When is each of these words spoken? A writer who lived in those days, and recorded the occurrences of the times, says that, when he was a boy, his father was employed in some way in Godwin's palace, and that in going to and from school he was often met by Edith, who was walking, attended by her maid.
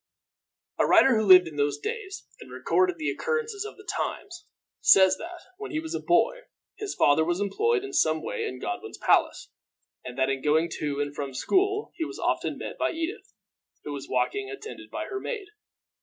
A 0.79 0.87
writer 0.87 1.15
who 1.15 1.27
lived 1.27 1.47
in 1.47 1.57
those 1.57 1.77
days, 1.77 2.25
and 2.39 2.49
recorded 2.49 2.97
the 2.97 3.11
occurrences 3.11 3.65
of 3.65 3.77
the 3.77 3.83
times, 3.87 4.47
says 4.79 5.17
that, 5.17 5.41
when 5.59 5.69
he 5.69 5.79
was 5.79 5.93
a 5.93 5.99
boy, 5.99 6.39
his 6.75 6.95
father 6.95 7.23
was 7.23 7.39
employed 7.39 7.83
in 7.83 7.93
some 7.93 8.23
way 8.23 8.47
in 8.47 8.57
Godwin's 8.59 8.97
palace, 8.97 9.51
and 10.03 10.17
that 10.17 10.27
in 10.31 10.41
going 10.41 10.71
to 10.79 10.99
and 10.99 11.13
from 11.15 11.35
school 11.35 11.91
he 11.97 12.03
was 12.03 12.17
often 12.17 12.57
met 12.57 12.79
by 12.79 12.89
Edith, 12.89 13.31
who 13.83 13.93
was 13.93 14.09
walking, 14.09 14.49
attended 14.49 14.89
by 14.89 15.05
her 15.05 15.19
maid. 15.19 15.49